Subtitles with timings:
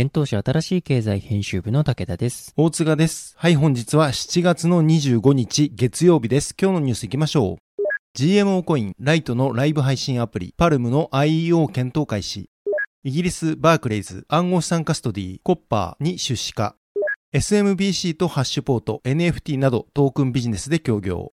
[0.00, 2.52] 幻冬舎新しい経済編集部の武田です。
[2.56, 3.34] 大塚です。
[3.36, 6.54] はい、本日は7月の25日月曜日です。
[6.56, 7.82] 今日のニュース行きましょう。
[8.16, 12.48] GMO コイン、ライトのライブ配信アプリ、 Palmu の IEO 検討開始。
[13.02, 16.76] イギリス、バークレイズ、暗号資産カストディ、 Copper に出資か。
[17.34, 21.32] SMBC と HashPort、NFT などトークンビジネスで協業。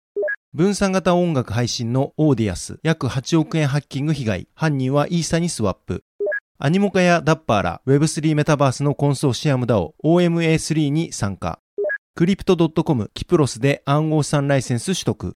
[0.55, 4.47] 分散型音楽配信の Audius、約8億円ハッキング被害。
[4.55, 6.05] 犯人はイーサにスワップ。
[6.58, 11.59] アニモカやダッパーら Web3 メタバースのコンソーシアム DAO OMA3 に参加。
[12.16, 15.36] クリプト .com キプロスで暗号資産ライセンス取得。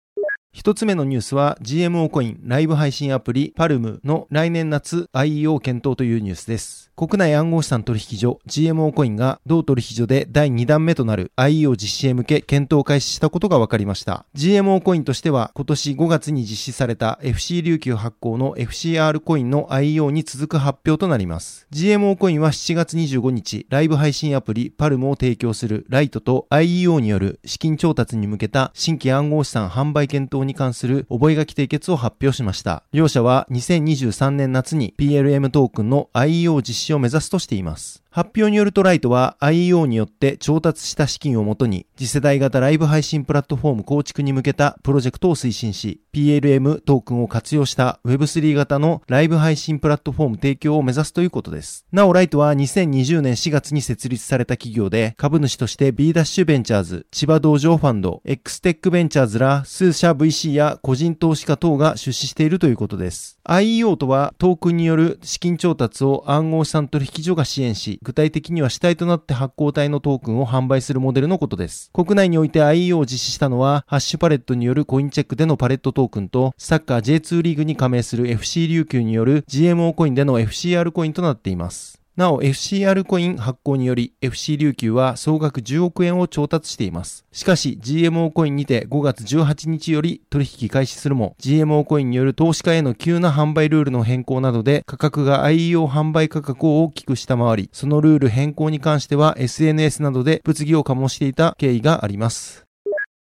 [0.51, 6.89] 一つ目のニュースは GMO コインライブ配信アプリパルムの来年夏 IEO 検討というニュースです。
[6.95, 14.25] 国内暗号資産取引所 GMO コインが同取引所で第2弾目となる IEO 実施へ向け検討開始したことが分かりました。
[14.35, 21.67] GMO コインとしては今年5月に実施された FC 琉球発行の FCR コインの IEO に続く発表となります。
[21.71, 32.83] GMO コインは7月25日ライブ配信アプリパルムを提供するライトと IEO による資金調達に向けた新規暗号資産販売検討に関する覚書締結を発表しました。
[32.91, 38.03] 両社は2023年夏に PLM トークンの IEO 実施を目指すとしています。
[38.11, 51.85] 発表によるとライトは IEO によって調達した資金をもとに次世代型ライブ配信プラットフォーム構築に向けたプロジェクトを推進し PLM トークンを活用した Web3 型のライブ配信プラットフォーム提供を目指すということです。
[51.91, 63.38] なおライトは2020年4月に設立された企業で株主として B ダッシュベンチャーズ、千葉道場ファンド、X テックベンチャーズら数社 VC や個人投資家等が出資しているということです。
[63.51, 71.89] IEO とはトークンによる資金調達を暗号資産取引所が支援し、具体的には主体となって発行体のトークンを販売するモデルのことです。
[71.91, 81.98] 国内において IEO を実施したのは、ハッシュパレットによるコインチェックでのパレットトークンと、サッカー J2 リーグに加盟する FC 琉球による GMO コインでの FCR コインとなっています。
[82.19, 87.23] なお FCR コイン発行により FC 琉球は総額10億円を調達しています。
[87.31, 102.65] しかし GMO コインにて5月18日より取引開始するも GMO コインによる投資家への急な販売ルールの変更などで価格が IEO 販売価格を大きく下回り、そのルール変更に関しては SNS などで物議を醸していた経緯があります。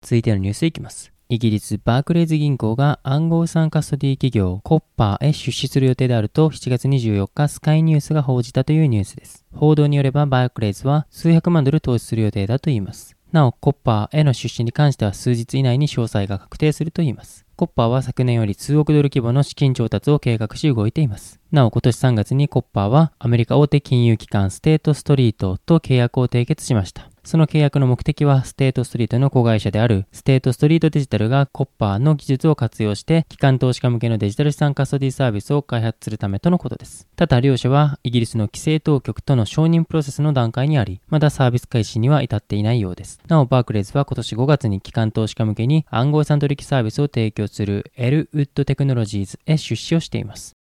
[0.02, 1.17] 続いてのニュースいきます。
[1.30, 9.44] イギリスバークレイズ銀行が暗号資産カストディ企業コッパーへ出資する予定であると7月24日スカイニュースが報じたというニュースです。
[9.54, 13.14] 報道によればバークレイズは数百万ドル投資する予定だといいます。
[13.30, 17.44] なお、コッパーへの出資に関しては数日以内に詳細が確定するといいます。
[17.56, 21.40] コッパーは昨年より数億ドル規模の資金調達を計画し動いています。
[21.52, 27.10] なお今年3月にコッパーはアメリカ大手金融機関ステートストリートと契約を締結しました。
[27.28, 37.06] その契約の目的はステートストリートの子会社であるステートストリートデジタルがコッパーの技術を活用して機関投資家向けのデジタル資産カストディサービスを開発するためとのことです。
[37.16, 43.20] ただ両社はイギリスの規制当局との承認プロセスの段階にあり、まだサービス開始には至っていないようです。
[43.28, 50.57] なおバークレーズは今年5月に機関投資家向けに暗号資産取引サービスを提供するエルウッドテクノロジーズへ出資をしています。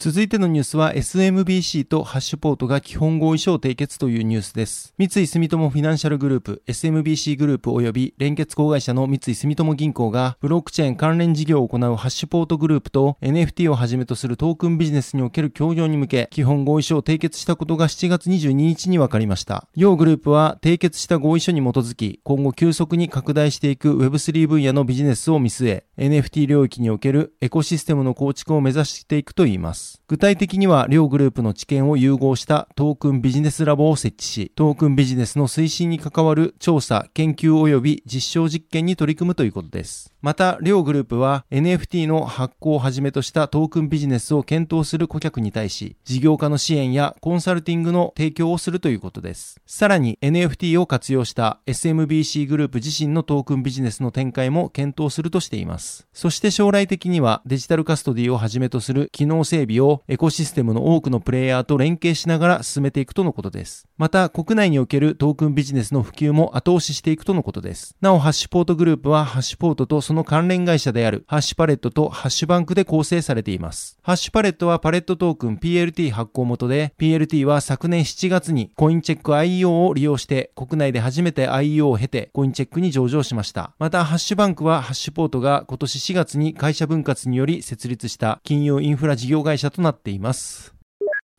[0.00, 4.94] 続いてのニュースは SMBC とハッシュポートが基本合意書を締結というニュースです。
[4.96, 19.68] 三井住友フィナンシャルグループ SMBC グループ及び連結子会社の三井住友銀行がブロックチェーン関連事業を行うハッシュポートグループと NFT をはじめとするトークンビジネスにおける協業に向け基本合意書を締結したことが7月22日に分かりました。
[19.76, 29.89] 両グループは締結した合意書に基づき今後急速に拡大していく Web3 分野のビジネスを見据え NFT 領域におけるエコシステムの構築を目指していくといいます。
[30.08, 40.12] 具体的には、両グループの知見を融合したトークンビジネスラボを設置し、トークンビジネスの推進に関わる調査、研究及び実証実験に取り組むということです。
[40.22, 49.60] また、両グループは NFT の発行をはじめとしたトークンビジネスを検討する顧客に対し、事業家の支援やコンサルティングの提供をするということです。
[49.64, 56.06] さらに NFT を活用した SMBC グループ自身のトークンビジネスの展開も検討するとしています。
[56.12, 63.86] そして将来的にはデジタルカストディをはじめとする機能整備をエコシステムの多くのプレイヤーと連携しながら進めていくとのことです。
[63.96, 67.96] また、国内におけるトークンビジネスの普及も後押ししていくとのことです。
[68.00, 73.96] なお、ハッシュポートグループはハッシュポートとその関連会社であるハッシュパレットとハッシュバンクで構成されています。
[74.02, 83.72] ハッシュパレットはパレットトークン PLT 発行元で、PLT は昨年7月にコインチェック IEO を利用して国内で初めて IEO を経てコインチェックに上場しました。
[83.78, 90.79] また、ハッシュバンクはハッシュポートが今年4月に会社分割により設立した金融インフラ事業会社となっています。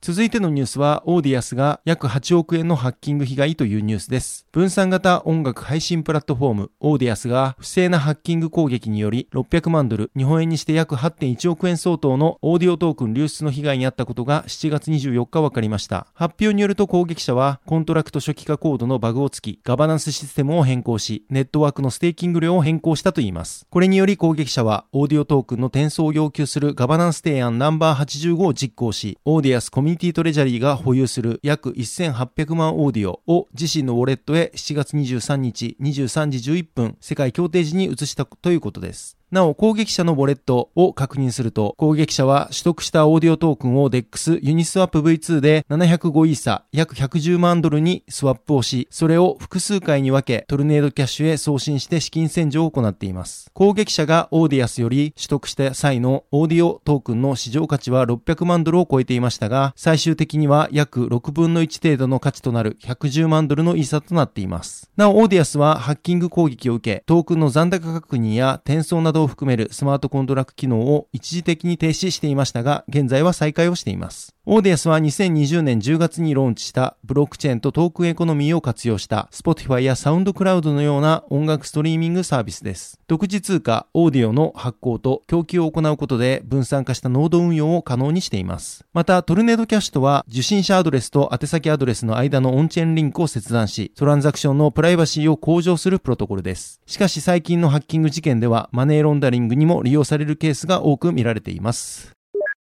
[0.03, 4.47] 続いてのニュースは、オーディアスが約8億円のハッキング被害というニュースです。
[4.51, 16.07] 分散型音楽配信プラットフォーム、オーディアスが不正なハッキング攻撃により600万ドル、日本円にして約8.1億円相当のオーディオトークン流出の被害に遭ったことが7月24日分かりました。
[16.15, 23.67] 発表によると攻撃者は、コントラクト初期化コードのバグをつき、ガバナンスシステムを変更し、ネットワークのステーキング量を変更したといいます。
[23.69, 39.20] これにより攻撃者は、オーディオトークンの転送を要求するガバナンス提案ナンバー85を実行し、オーディアスコミュニティトレジャリーが保有する約1800万オーディオを自身のウォレットへ7月23日23時11分世界協定時に移したということです。
[39.31, 53.49] なお、攻撃者のウォレットを確認すると、攻撃者は取得したオーディオトークンを DEX ユニスワップ V2 で705イーサ、約110万ドルにスワップをし、それを複数回に分け、トルネードキャッシュへ送信して資金洗浄を行っています。
[53.53, 64.91] 攻撃者がオーディアスより取得した際のオーディオトークンの市場価値は600万ドルを超えていましたが、最終的には約6分の1程度の価値となる110万ドルのイーサとなっています。
[64.97, 74.35] なお、オーディアスはハッキング攻撃を受け、トークンの残高確認や転送などを含めるスマートコントラクト機能を一時的に停止していましたが、現在は再開をしています。
[74.47, 82.99] オーディアスは2020年10月にローンチしたブロックチェーンとトークンエコノミーを活用した Spotify や SoundCloud のような音楽ストリーミングサービスです。
[83.07, 88.83] 独自通貨オーディオの発行と供給を行うことで分散化したノード運用を可能にしています。
[88.93, 96.81] また、トルネードキャッシュとは受信者アドレスと宛先アドレスの間のオンチェーンリンクを切断し、トランザクションのプライバシーを向上するプロトコルです。
[96.87, 102.11] しかし最近のハッキング事件ではマネーロンダリングにも利用されるケースが多く見られています。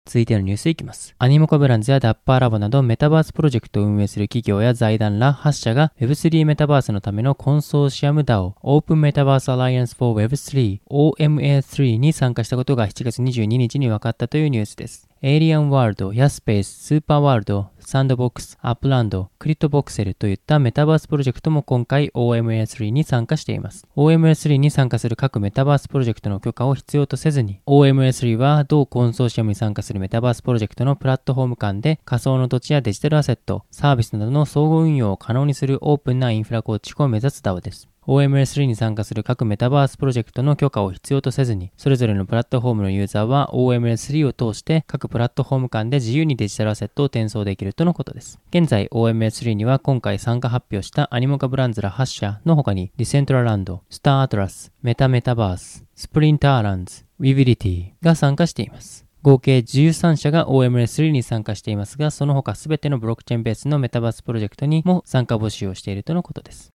[0.07, 1.15] 続いてのニュースいきます。
[1.17, 15.09] アニモカブランズやダッパーラボなどメタバースプロジェクトを運営する企業や財団ら8社が Web3 メタバースのためのコンソーシアム DAO Open Metaverse Alliance for Web3 OMA3 に参加したことが7月22日に分かったというニュースです。
[15.27, 23.87] エイリアンワールドやスペース、スーパーワールド、サンドボックス、アップランド、クリットボクセルといったメタバースプロジェクトも今回 OMA3 に参加しています。
[23.97, 37.89] OMA3 に参加する各メタバースプロジェクトの許可を必要とせずに、OMA3 は同コンソーシアムに参加するメタバースプロジェクトのプラットフォーム間で仮想の土地やデジタルアセット、サービスなどの相互運用を可能にするオープンなインフラ構築を目指す DAO です。
[38.07, 48.39] OMS3 に参加する各メタバースプロジェクトの許可を必要とせずに、それぞれのプラットフォームのユーザーは OMS3 を通して各プラットフォーム間で自由にデジタルアセットを転送できるとのことです。
[48.49, 59.05] 現在 OMS3 には今回参加発表したアニモカブランズら8社の他にディセントラランド、スターアトラス、メタメタバース、スプリンターランズ、ウィビリティが参加しています。
[59.23, 66.74] 合計13社が OMA3 に参加していますが、その他すべてのブロックチェーンベースのメタバースプロジェクトにも参加募集をしているとのことです。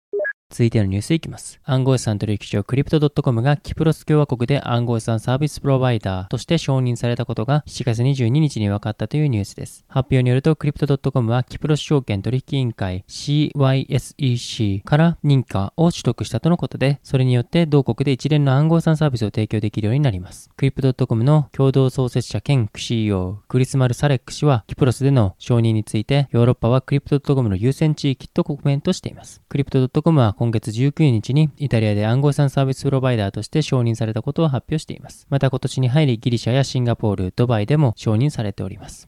[0.50, 1.60] 続いてのニュースいきます。
[1.66, 9.84] 暗号資産取引所 Crypto.com がキプロス共和国で暗号資産サービスプロバイダーとして承認されたことが7月22日に分かったというニュースです。
[9.89, 20.50] 発表によるとクリプト .com はキプロス証券取引委員会 CYSEC から認可を取得したとのことで、それによって同国で一連の暗号資産サービスを提供できるようになります。
[20.56, 29.42] クリプト .com の共同創設者兼 CEO クリス・マルサレック氏はキプロスでの承認についてヨーロッパはクリプト .com の優先地域とコメントしています。
[29.50, 35.25] クリプト .com は今月19日にイタリアで暗号資産サービスプロバイダーとして承認されたことを発表しています。
[35.32, 39.08] また今年に入りギリシャやシンガポール、ドバイでも承認されております。